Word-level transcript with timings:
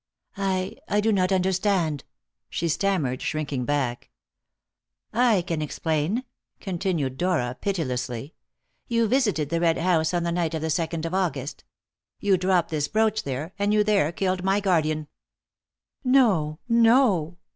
"I 0.35 0.77
I 0.87 0.99
do 0.99 1.11
not 1.11 1.31
understand," 1.31 2.05
she 2.49 2.67
stammered, 2.67 3.21
shrinking 3.21 3.65
back. 3.65 4.09
"I 5.13 5.43
can 5.43 5.61
explain," 5.61 6.23
continued 6.59 7.19
Dora 7.19 7.55
pitilessly. 7.61 8.33
"You 8.87 9.07
visited 9.07 9.49
the 9.51 9.59
Red 9.59 9.77
House 9.77 10.11
on 10.11 10.23
the 10.23 10.31
night 10.31 10.55
of 10.55 10.63
the 10.63 10.71
second 10.71 11.05
of 11.05 11.13
August; 11.13 11.63
you 12.19 12.35
dropped 12.35 12.71
this 12.71 12.87
brooch 12.87 13.21
there, 13.21 13.53
and 13.59 13.75
you 13.75 13.83
there 13.83 14.11
killed 14.11 14.43
my 14.43 14.59
guardian." 14.59 15.07
"No, 16.03 16.57
no! 16.67 17.37